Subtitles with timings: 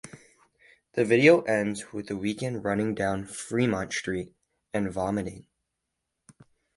[0.93, 4.33] The video ends with the Weeknd running down Fremont Street
[4.73, 5.45] and vomiting.